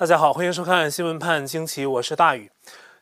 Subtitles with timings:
[0.00, 2.50] 大家好，欢迎收看《新闻判惊奇》，我是大宇。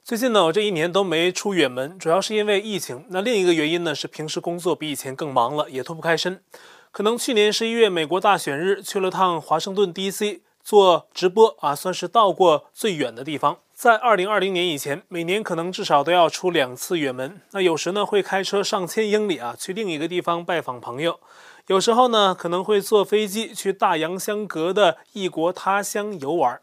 [0.03, 3.07] 最近呢，我这一年都没出远门，主要是因为疫情。
[3.11, 6.43] 那另一个原因呢，是平时工作比以前更忙了，也脱不开身。
[6.91, 13.59] 可能去年十一月美国大选日去了趟华盛顿 DC 做直播啊，算是到过最远的地方。
[13.73, 17.41] 在二零二零年以前，每年可能至少都要出两次远门。
[17.53, 21.21] 那有时呢，会开车上千英里啊，去另一个地方拜访朋友。
[21.69, 26.61] 有时候呢，可能会坐飞机去大洋相隔的异国他乡游玩。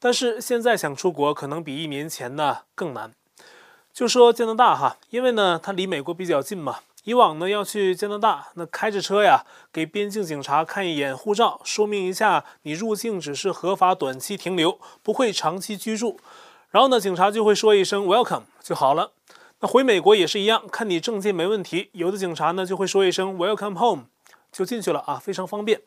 [0.00, 3.12] 但是现在想出国，可能比一年前呢更难。
[3.92, 6.78] 就说加拿大哈，因为呢它离美国比较近嘛。
[7.04, 16.20] 以往呢要去加拿大，那开着车呀，给边境警察看一眼护照，说明一下你入境只是合法短期停留，不会长期居住。
[16.70, 19.12] 然后呢，警察就会说一声 “welcome” 就好了。
[19.60, 24.04] 那回美国也是一样，看你证件没问题，有的警察呢就会说一声 “welcome home”
[24.52, 25.80] 就进去了啊，非常方便。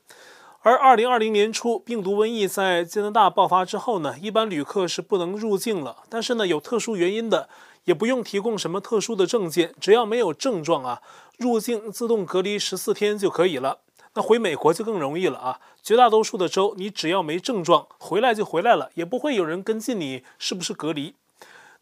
[0.64, 6.04] 而二零二零年初，病毒瘟疫在加拿大爆发之后呢，一般旅客是不能入境了。
[6.08, 7.50] 但是呢，有特殊原因的，
[7.86, 11.02] 也不用提供什么特殊的证件，只要没有症状啊，
[11.40, 13.80] 入境自动隔离十四天就可以了。
[14.14, 21.16] 那回美国就更容易了啊，绝大多数的州，你只要没症状，回来就回来了，也不会有人跟进你是不是隔离。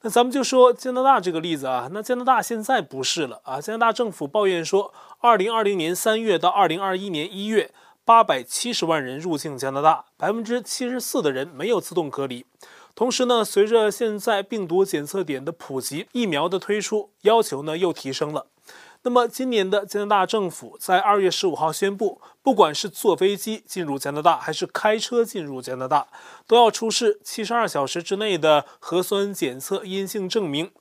[0.04, 7.72] 那咱们就说加拿大这个例子啊，那加拿大现在不是了啊，加拿大政府抱怨说，二零二零年三月到二零二一年一月。
[8.10, 12.44] 八百七十万人入境加拿大，百分之七十四的人没有自动隔离。
[12.96, 18.48] 同时呢，随着现在病毒检测点的普及，疫苗的推出，要求呢又提升了。
[19.04, 26.08] 那么今年的加拿大政府在二月十五号宣布，不管是坐飞机进入加拿大，还是开车进入加拿大，
[26.48, 30.72] 都要出示七十二小时之内的核酸检测阴性证明。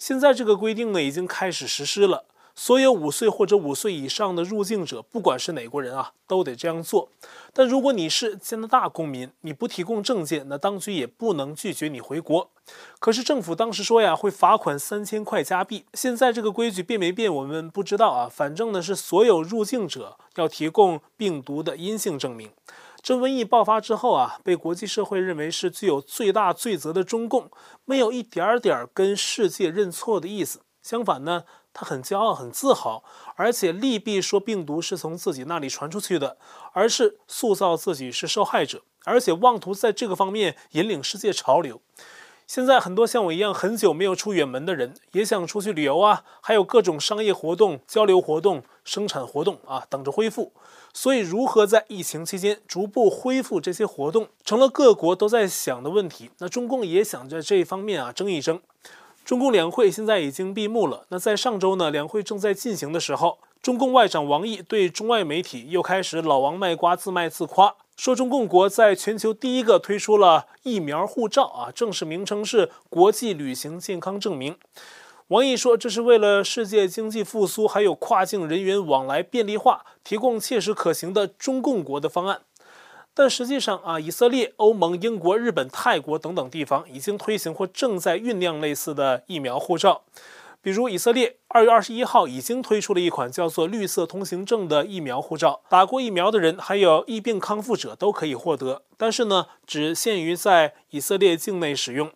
[0.00, 2.24] 现在这个规定呢，已经开始实施了。
[2.54, 7.08] 所有五岁或者五岁以上的入境者，不管是哪国人啊，都得这样做。
[7.52, 12.50] 但如果你是加拿大公民，你不提供证件，那当局也不能拒绝你回国。
[12.98, 15.84] 可是政府当时说呀，会罚款三千块加币。
[15.94, 18.28] 现在这个规矩变没变，我们不知道啊。
[18.30, 22.50] 反正呢，是所有入境者要提供病毒的阴性证明。
[23.02, 27.50] 这瘟疫爆发之后啊，被国际社会认为是具有最大罪责的中共，
[27.84, 30.60] 没有一点点跟世界认错的意思。
[30.82, 33.04] 相反呢，他很骄傲、很自豪，
[33.36, 36.36] 而且利弊说病毒是从自己那里传出去的，
[36.72, 41.80] 而是塑造自己是受害者，而且妄图在这个方面引领世界潮流。
[42.44, 50.52] 现在很多像我一样很久没有出远门的人，也想出去旅游啊，还有各种商业活动、交流活动、生产活动啊，等着恢复。
[50.92, 56.30] 所以，如何在疫情期间逐步恢复这些活动，成了各国都在想的问题。
[56.38, 58.60] 那中共也想在这一方面啊争一争。
[59.24, 61.06] 中共两会现在已经闭幕了。
[61.08, 74.56] 那在上周呢，两会正在进行的时候，中共外长王毅对中外媒体又开始老王卖瓜，自卖自夸，说中共国在全球第一个推出了疫苗护照啊，正式名称是国际旅行健康证明。
[75.28, 82.40] 王毅说，这是为了世界经济复苏，还有跨境人员往来便利化，提供切实可行的中共国的方案。
[83.14, 90.02] 但实际上啊，以色列、欧盟、英国、日本、泰国等等地方已经推行或正在酝酿类似的疫苗护照。
[90.62, 102.12] 比如，以色列二月二十一号已经推出了一款叫做“绿色通行证”的疫苗护照，打过疫苗的人还有疫病康复者都可以获得，但是呢，只限于在以色列境内使用。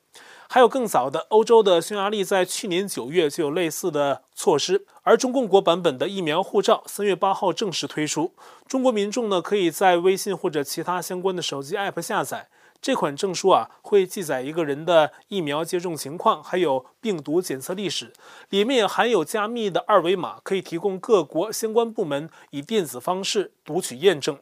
[0.48, 8.32] 还有更早的，欧洲的匈牙利在去年九月就有类似的措施，而中共国版本的疫苗护照三月八号正式推出，
[8.66, 12.48] 中国民众呢可以在微信或者其他相关的手机 app 下载
[12.82, 18.12] 这款证书啊，会记载一个人的疫苗接种情况，还有病毒检测历史，
[18.48, 24.36] 里面含有加密的二维码，可以提供各国相关部门以电子方式读取验证。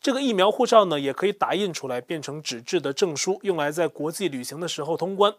[0.00, 5.34] 这个疫苗护照呢，也可以打印出来变成纸质的证书，用来在国际旅行的时候通关。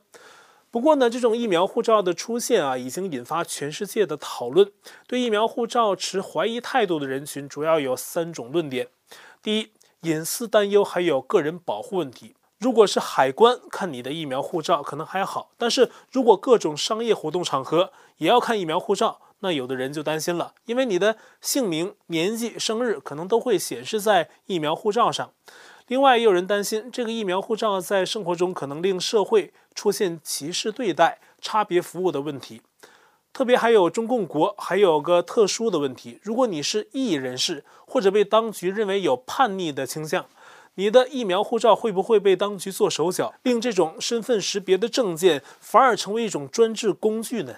[0.70, 4.72] 不过呢，这种疫苗护照的出现啊，已经引发全世界的讨论。
[5.08, 8.90] 对疫苗护照持怀疑态度的人群，主要有三种论点：
[9.42, 12.36] 第一，隐私担忧，还有个人保护问题。
[12.60, 25.32] 如果是海关看你的疫苗护照，可能还好；但是如果各种商业活动场合也要看疫苗护照，那有的人就担心了，因为你的姓名、年纪、生日可能都会显示在疫苗护照上。
[25.88, 32.62] 另外，也有人担心，这个疫苗护照在生活中可能令社会出现歧视对待、差别服务的问题。
[33.32, 40.26] 特别还有中共国还有个特殊的问题：如果你是异议人士，或者被当局认为有叛逆的倾向，
[40.76, 47.58] 你的疫苗护照会不会被当局做手脚，令这种身份识别的证件反而成为一种专制工具呢？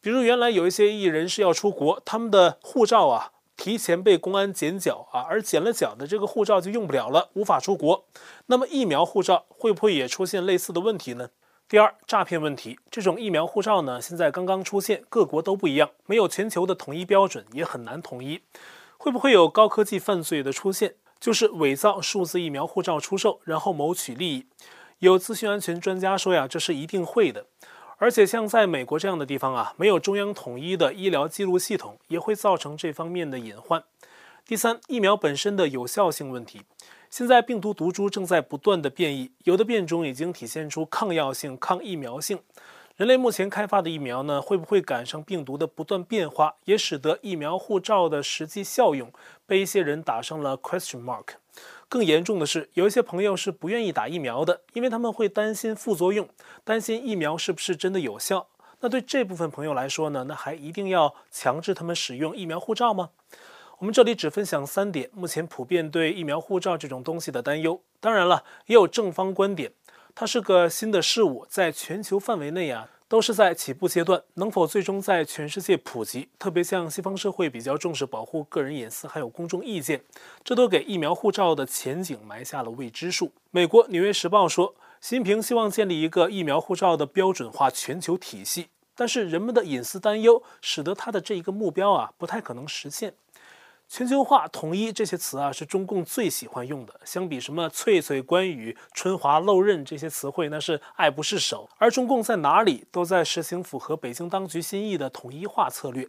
[0.00, 8.06] 比如，原来有一些异议人士要出国，他们的护照啊提前被公安检缴啊，而剪了缴的这个护照就用不了了，无法出国。
[8.46, 11.28] 那么疫苗护照会不会也出现类似的问题呢？
[11.68, 18.40] 第二，诈骗问题，这种疫苗护照呢，现在刚刚出现，各国都不一样，没有全球的统一标准，也很难统一。
[18.96, 20.94] 会不会有高科技犯罪的出现？
[21.20, 24.46] 就是伪造数字疫苗护照出售，然后谋取利益。
[25.00, 27.44] 有资讯安全专家说呀，这是一定会的。
[28.02, 33.84] 而且像在美国这样的地方啊，没有中央统一的医疗记录系统，也会造成这方面的隐患。
[34.46, 36.62] 第三，疫苗本身的有效性问题。
[37.10, 42.38] 现在病毒毒株正在不断的变异，有的变种已经体现出抗药性、抗疫苗性。
[42.96, 49.12] 人类目前开发的疫苗呢，会不会赶上病毒的不断变化，也使得疫苗护照的实际效用
[49.46, 51.34] 被一些人打上了 question mark。
[51.90, 56.28] 更严重的是，有一些朋友是不愿意打疫苗的，因为他们会担心副作用，
[56.62, 58.46] 担心疫苗是不是真的有效。
[58.78, 63.10] 那对这部分朋友来说呢，那还一定要强制他们使用疫苗护照吗？
[63.78, 67.82] 我们这里只分享三点，目前普遍对疫苗护照这种东西的担忧。
[67.98, 69.72] 当然了，也有正方观点。
[70.14, 74.22] 它是个新的事物，在全球范围内啊，都是在起步阶段。
[74.34, 80.00] 能否最终在全世界普及，特别像西方社会比较重视保护个人隐私，还有公众意见，
[80.44, 83.32] 这都给疫苗护照的前景埋下了未知数。
[83.50, 93.14] 美国《纽约时报》说，习近平希望建立一个疫苗护照的标准化全球体系，但是人们的隐私担忧，使得他的这一个目标啊，不太可能实现。
[93.92, 96.94] 全球化、统一这些词啊，是中共最喜欢用的。
[97.04, 101.68] 相比什么“翠翠”“关羽”“春华”“漏刃”这些词汇，那是爱不释手。
[101.76, 106.08] 而中共在哪里都在实行符合北京当局心意的统一化策略。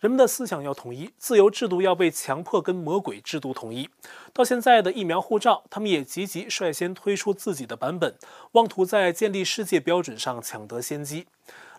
[0.00, 3.90] 人们的思想要统一，自由制度要被强迫跟魔鬼制度统一。
[4.32, 8.14] 到现在的疫苗护照，他们也积极率先推出自己的版本，
[8.52, 11.26] 妄图在建立世界标准上抢得先机。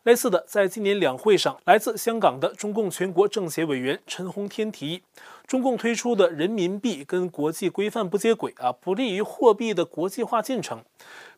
[0.04, 5.02] 类似的，在今年两会上，来自香港的中共全国政协委员陈洪天提议，
[5.46, 10.84] 中共推出的人民币跟国际规范不接轨啊，不利于货币的国际化进程。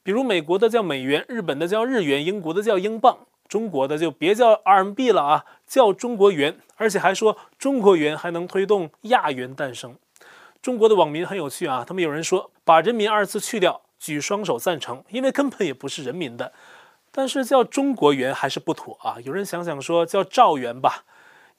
[0.02, 3.18] 比如美国的叫美元，日本的叫日元，英国的叫英镑，
[3.50, 9.94] 中国的就别叫 RMB 了啊，叫中国元，而且还说中国元还能推动亚元诞生。
[10.62, 16.54] 中国的网民很有趣啊，他们有人说把人民二字去掉，举双手赞成，因为根本也不是人民的。
[17.16, 19.18] 但是叫中国元还是不妥啊！
[19.24, 21.04] 有人想想说叫赵元吧，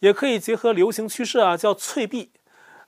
[0.00, 2.32] 也可以结合流行趋势啊，叫翠碧。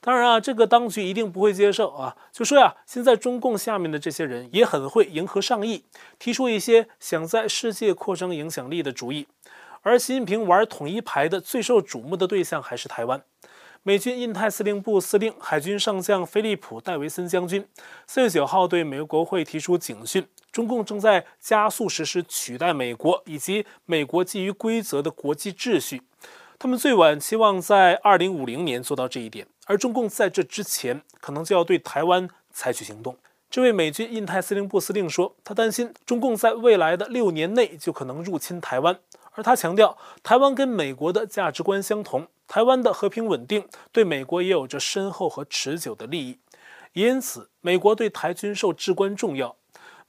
[0.01, 5.85] 当然啊，这个当局一定不会接受啊，就说呀，现在中共下面的这些人也很会迎合上意，
[6.19, 9.29] 提出一些想在世界扩张影响力的主意。
[9.83, 13.23] 而习近平玩统一牌的最受瞩目的对象还是台湾。
[13.85, 17.65] 美军印太司令部司令海军上将菲利普·戴维森将军
[18.05, 20.27] 四月九号对美国国会提出警讯。
[20.57, 26.01] 中共正在加速实施取代美国以及美国基于规则的国际秩序，
[26.59, 33.15] 他们最晚期望在二零五零年做到这一点，而中共在这之前可能就要对台湾采取行动。
[33.51, 38.99] 这位美军印太司令部司令说，他担心中共在未来的六年内就可能入侵台湾，
[39.33, 46.39] 而他强调，台湾跟美国的价值观相同，台湾的和平稳定对美国也有着深厚和持久的利益，
[46.95, 49.55] 因此美国对台军售至关重要。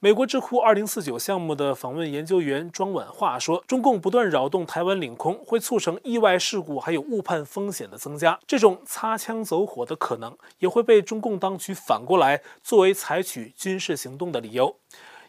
[0.00, 8.38] 美国智库二零四九项目的访问研究员庄婉华说：“中共不断扰动台湾领空，会促成意外事故还有误判风险的增加。
[8.46, 14.76] 这种擦枪走火的可能，也会被中共当局反过来作为采取军事行动的理由。”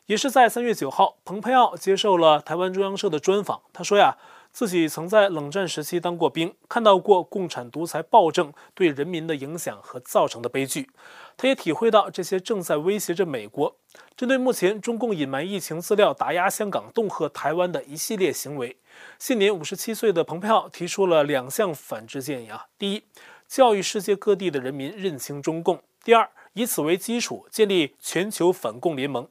[0.06, 4.18] 也是在三月九号，蓬佩奥接受了台湾中央社的专访，他说：“呀。”
[4.60, 10.90] 自己曾在冷战时期当过兵，看到过共产独裁暴政对人民的影响和造成的悲剧。
[11.38, 13.78] 他也体会到这些正在威胁着美国。
[14.18, 18.76] 针对目前中共隐瞒疫情资料、打压香港、恫吓台湾的一系列行为，
[19.18, 23.04] 现年五十七岁的蓬佩奥提出了两项反制建议啊：第一，
[23.48, 29.26] 教育世界各地的人民认清中共；第二，以此为基础建立全球反共联盟。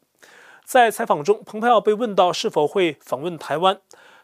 [0.65, 3.79] 在采访中，蓬佩奥被问到是否会访问台湾。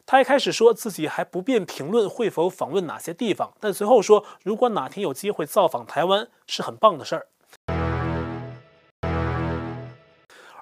[0.06, 7.26] 他一开始说自己还不便评论会否访问哪些地方，但随后说，如果哪天有机会造访台湾，是很棒的事儿。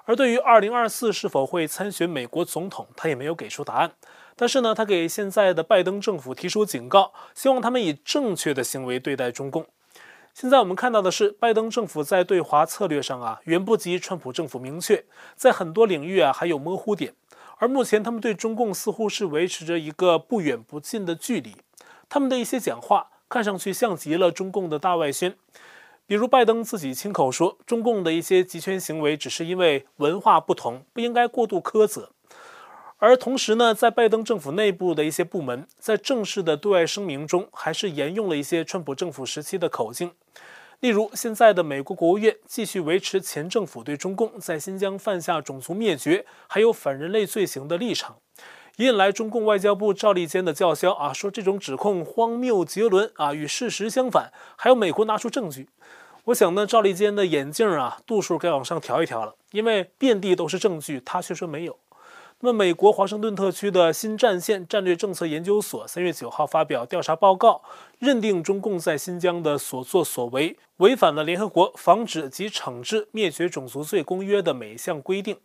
[0.05, 3.91] 而对于2024是否会参选美国总统，他也没有给出答案。
[4.35, 9.65] 但是呢，他给现在的拜登政府提出警告，希望他们以正确的行为对待中共。
[10.33, 17.13] 现在我们看到的是，拜登政府在对华策略上啊，远不及川普政府明确，在很多领域啊还有模糊点。
[17.63, 21.55] 而目前，他们对中共似乎是维持着一个不远不近的距离。
[22.09, 25.33] 他们的一些讲话看上去像极了中共的大外宣，
[26.05, 32.11] 比如拜登自己亲口说，中共的一些极权行为只是因为文化不同，不应该过度苛责。
[32.97, 40.11] 而同时呢，在拜登政府内部的一些部门，在正式的对外声明中，还是沿用了一些川普政府时期的口径。
[40.83, 48.17] 例如，现在的美国国务院继续维持前政府对中共在新疆犯下种族灭绝还有反人类罪行的立场，
[48.75, 55.69] 引来中共外交部赵立坚的叫嚣啊，说这种指控荒谬绝伦啊，与事实相反，还要美国拿出证据。
[56.25, 61.79] 我想呢，赵立坚的眼镜啊，度数该往上调一调了，因为遍地都是证据，他却说没有。
[62.45, 67.61] 那么，美国华盛顿特区的新战线战略政策研究所三月九号发表调查报告，
[67.99, 75.37] 认定中共在新疆的所作所为违反了联合国防止及惩治灭绝种族罪公约的每一项规定，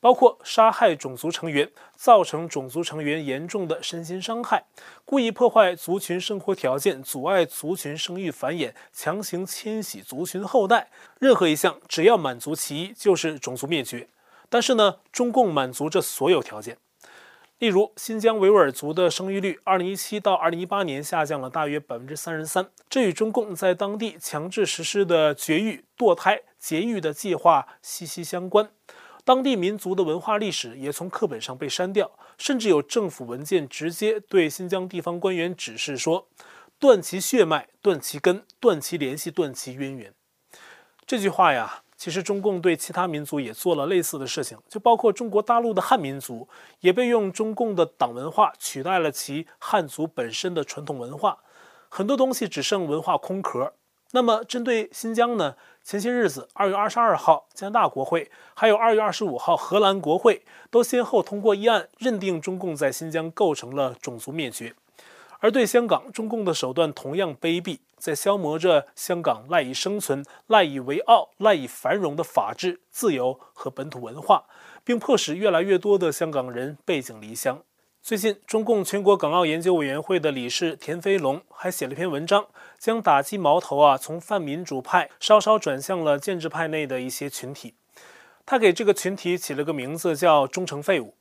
[0.00, 4.64] 包括杀害种族成员、造成种族成员严重的身心伤害、
[5.04, 10.88] 故意破坏族群生活条件、阻碍族群生育繁衍、强行迁徙族群后代，
[11.20, 14.08] 任何一项只要满足其一，就是种族灭绝。
[14.48, 16.78] 但是呢，中共满足这所有条件，
[17.58, 28.70] 例如新疆维吾尔族的生育率，二零一七到二零一八年下降了大约百分之三十三，这与中共在当地强制实施的绝育、堕胎、节育的计划息息相关。
[29.24, 36.28] 当地民族的文化历史也从课本上被删掉，甚至有政府文件直接对新疆地方官员指示说：
[36.78, 40.12] 断其血脉，断其根，断其联系，断其渊源。
[41.06, 41.82] 这句话呀。
[41.96, 46.46] 其实中共对其他民族也做了类似的事情，就包括中国大陆的汉民族，
[46.80, 51.38] 也被用中共的党文化取代了其汉族本身的传统文化，
[51.88, 53.72] 很多东西只剩文化空壳。
[54.12, 55.56] 那么针对新疆呢？
[55.82, 64.74] 前些日子，二月二十二号，加拿大国会还有二月二十五号，荷兰国会都先后通过议案，认定中共在新疆构成了种族灭绝。
[65.40, 74.44] 而对香港，中共的手段同样卑鄙，在消磨着香港赖以生存、赖以为傲、赖以繁荣的法治、自由和本土文化，
[74.84, 77.62] 并迫使越来越多的香港人背井离乡。
[78.02, 82.46] 最近，中共全国港澳研究委员会的理事田飞龙还写了篇文章，
[82.78, 87.74] 将打击矛头啊从泛民主派稍稍转向了建制派内的一些群体。
[88.44, 91.14] 他给这个群体起了个名字，叫“忠诚废物”。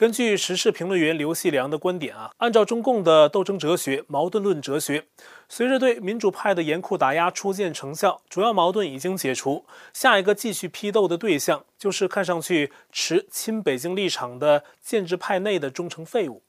[0.00, 5.04] 根据时事评论员刘细良的观点啊，按照中共的斗争哲学、矛盾论哲学，
[5.46, 16.40] 随着对民主派的严酷打压初见成效，主要矛盾已经解除，下一个继续批斗的对象就是看上去持亲北京立场的建制派内的忠诚废物。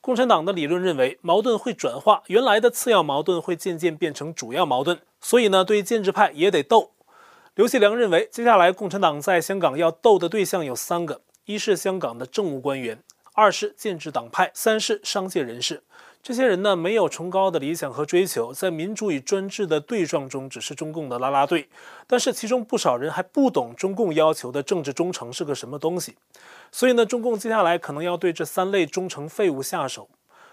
[0.00, 6.92] 共产党的理论认为，矛盾会转化，原来的次要矛盾会渐渐变成主要矛盾，所以呢，对建制派也得斗。
[7.56, 11.22] 刘细良认为，接下来共产党在香港要斗的对象有三个。
[11.44, 13.02] 一是香港的政务官员，
[13.34, 15.82] 二是建制党派，三是商界人士。
[16.22, 21.68] 这些人呢，没有崇高的理想和追求，在民主与专制的对撞中，只是中共的拉拉队。
[22.06, 26.14] 但是其中不少人还不懂中共要求的政治忠诚是个什么东西，
[26.70, 30.08] 所以呢，中共接下来可能要对这三类忠诚废物下手。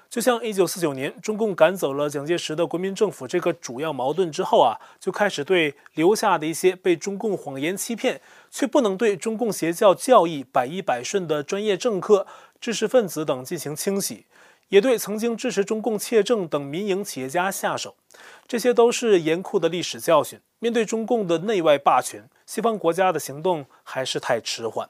[0.10, 12.26] 就像一九四九年中共赶走了蒋介石的国民政府这个主要矛盾之后啊，就开始对留下的一些被中共谎言欺骗却不能对中共邪教教义百依百顺的专业政客、
[12.60, 14.26] 知识分子等进行清洗，
[14.70, 17.96] 也对曾经支持中共窃政等民营企业家下手。
[18.48, 20.40] 这些都是严酷的历史教训。
[20.58, 24.90] 面对中共的内外霸权，西方国家的行动还是太迟缓。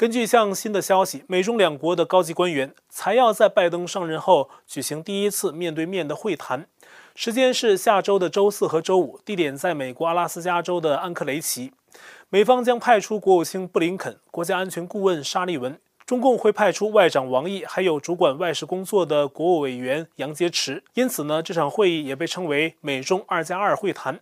[0.00, 6.66] 根据最新的消息，美中两国的高级官员才要在拜登上任后举行第一次面对面的会谈，
[7.14, 11.74] 时间是下周的周四和周五，地点在美国阿拉斯加州的安克雷奇。
[12.30, 20.80] 美方将派出国务卿布林肯、国家安全顾问沙利文，中共会派出外长王毅，还有主管外事工作的国务委员杨洁篪。
[20.94, 24.18] 因此呢，这场会议也被称为美中二加二会谈。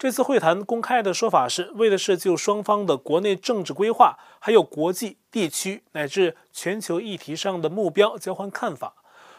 [0.00, 8.94] 这次会谈公开的说法是为的是就双方的国内政治规划，还有国际、地区乃至全球议题上的目标交换看法。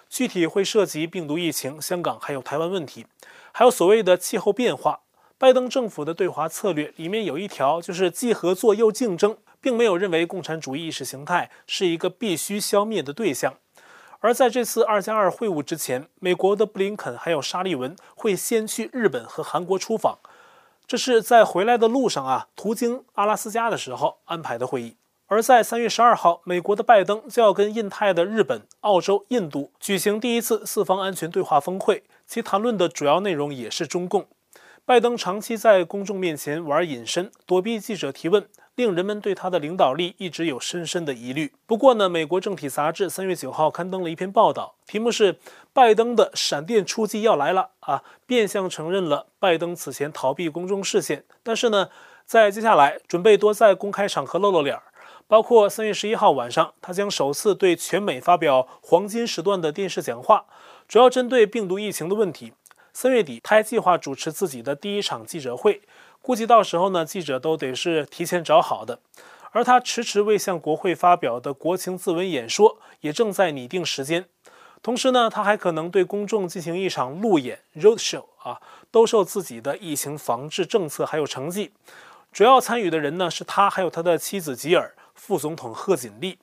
[0.08, 3.08] 具体会涉及病毒疫情、香港还有台湾问题，
[3.52, 5.00] 还有所谓的气候变化。
[5.40, 13.56] 拜登政府的对华策略里面有一条就是既合作又竞争，并没有认为共产主义意识形态是一个必须消灭的对象。
[14.20, 20.20] 而在这次二加二会晤之前，美国的布林肯还有沙利文会先去日本和韩国出访。
[20.86, 24.98] 这是在回来的路上啊，途经阿拉斯加的时候安排的会议。
[25.28, 34.28] 而在三月十二号，美国的拜登就要跟印太的日本、澳洲、印度举行第一次四方安全对话峰会，其谈论的主要内容也是中共。
[34.84, 38.48] 拜登长期在公众面前玩隐身，躲避记者提问。
[38.76, 41.52] 令人们对他的领导力一直有深深的疑虑。
[41.68, 45.38] 不过呢，美国政体杂志三月九号刊登了一篇报道，题目是
[45.74, 51.90] “拜登的闪电出击要来了”，啊，变相承认了拜登此前逃避公众视线，但是呢，
[52.26, 54.84] 在接下来准备多在公开场合露露脸儿。
[55.28, 60.46] 包括三月十一号晚上，他将首次对全美发表黄金时段的电视讲话，
[60.88, 62.54] 主要针对病毒疫情的问题。
[62.94, 65.82] 三月底，他还计划主持自己的第一场记者会，
[66.22, 69.00] 估计到时候呢，记者都得是提前找好的。
[69.52, 74.26] 而他迟迟未向国会发表的国情咨文演说，也正在拟定时间。
[74.82, 81.72] 同时呢，他还可能对公众进行一场路演 （roadshow） 啊，兜售自己的疫情防治政策还有成绩。
[82.32, 86.40] 主要参与的人呢，是他还有他的妻子吉尔、副总统贺锦丽。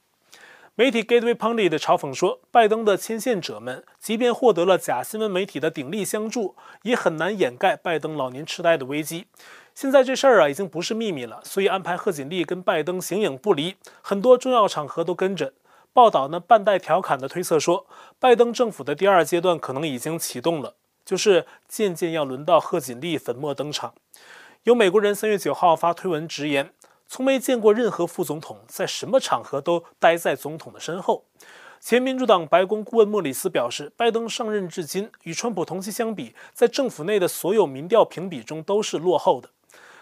[0.78, 9.26] 媒体 Gateway Pundit 的嘲讽说，拜登的牵线者们即便获得了假新闻媒体的鼎力相助，也很难掩盖拜登老年痴呆的危机。
[9.75, 15.52] 现在这事儿啊，已经不是秘密了，所以安排贺锦丽跟拜登形影不离，很多重要场合都跟着。
[15.92, 17.88] 报道呢，半带调侃的推测说，
[18.20, 23.94] 拜登政府的第二阶段可能已经启动了，就是渐渐要轮到贺锦丽粉墨登场。
[24.62, 26.70] 有美国人三月九号发推文直言。
[27.08, 31.24] 从没见过任何副总统在什么场合都待在总统的身后。
[31.80, 39.48] 前民主党白宫顾问莫里斯表示，拜登上任至今与川普同期相比，在政府内的所有民调评比中都是落后的。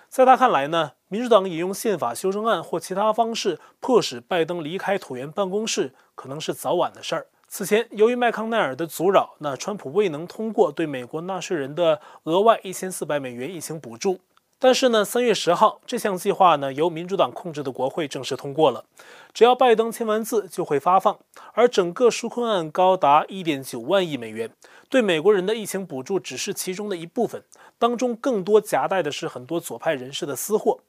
[0.08, 7.26] 在他看来呢，民主党引用宪法修正案或其他方式迫使拜登离开椭圆办公室，可能是早晚的事儿。
[7.46, 14.18] 此前，由于麦康奈尔的阻扰，那川普未能通过对美国纳税人的额外一千四百美元疫情补助。
[14.58, 18.86] 但是呢，三月十号，这项计划呢由民主党控制的国会正式通过了，
[19.34, 21.18] 只要拜登签完字就会发放。
[21.52, 24.50] 而整个纾困案高达一点九万亿美元，
[24.88, 27.44] 对美国人的疫情补助只是其中的一部分，
[27.78, 30.80] 当中更多夹带的是很多左派人士的私货。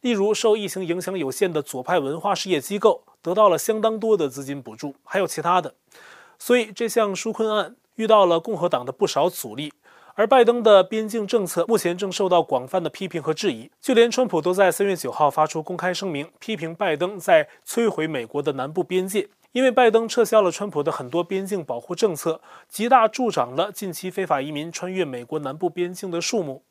[0.00, 5.74] 例如，受疫情影响有限的左派文化事业机构得到了相当多的资金补助，还有其他的。
[6.38, 9.72] 所以这项纾困案遇到了共和党的不少阻力。
[10.18, 19.28] 而拜登的边境政策目前正受到广泛的批评和质疑，就连川普都在三月九号发出公开声明，批评拜登在摧毁美国的南部边界。
[19.52, 26.64] 因为拜登撤销了川普的很多边境保护政策，极大助长了近期非法移民穿越美国南部边境的数目。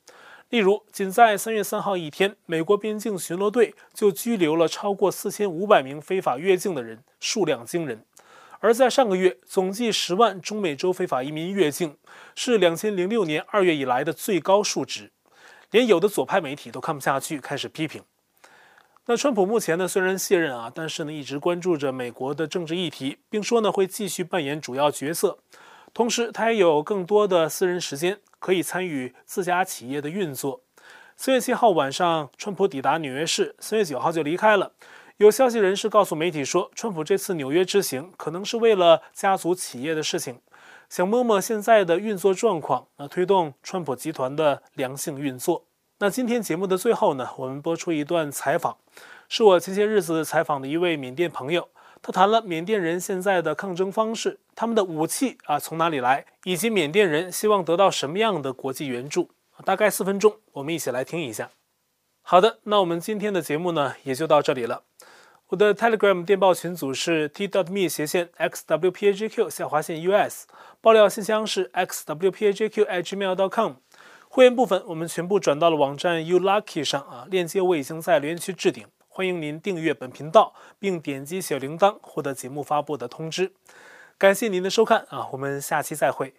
[0.50, 8.04] 例如，仅在三月三号一天，美国边境巡逻队就拘留了超过四千五百名非法越境的人，数量惊人。
[8.60, 11.98] 而在上个月，总计十万中美洲非法移民越境，
[12.36, 15.12] 是两千零六年二月以来的最高数值，
[15.72, 18.04] 连有的左派媒体都看不下去，开始批评。
[19.06, 25.38] 那川普目前呢，虽然卸任啊，但是呢，一直关注着美国的政治议题，并说呢会继续扮演主要角色。
[25.94, 30.62] 同时，他也有更多的私人时间可以参与自家企业的运作。
[31.16, 34.74] 四月七号晚上，川普抵达纽约市，三月九号就离开了。
[35.18, 40.42] 有消息人士告诉媒体说，川普这次纽约之行可能是为了家族企业的事情，
[40.90, 45.66] 想摸摸现在的运作状况，那推动川普集团的良性运作。
[45.98, 48.78] 那今天节目的最后呢，我们播出一段采访，
[49.28, 51.68] 是我前些日子采访的一位缅甸朋友，
[52.04, 59.32] 他谈了缅甸人现在的抗争方式，他们的武器啊从哪里来，以及缅甸人希望得到什么样的国际援助。
[59.66, 61.50] 大概四分钟，我们一起来听一下。
[62.22, 64.84] 好的，那我们今天的节目呢，也就到这里了。
[65.50, 70.46] 我的 Telegram 电报群组是 tdotme 斜线 xwpagq 下划线 us，
[70.82, 73.76] 爆料信箱是 xwpagq@gmail.com。
[74.28, 83.54] 会员部分我们全部转到了网站 ulucky 上啊，链接我已经在留言区置顶，欢迎您订阅本频道，并点击小铃铛获得节目发布的通知。
[84.18, 86.34] 感谢您的收看啊，我们下期再会。